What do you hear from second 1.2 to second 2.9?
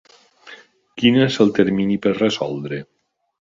és el termini per resoldre?